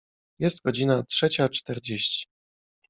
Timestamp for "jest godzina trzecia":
0.39-1.49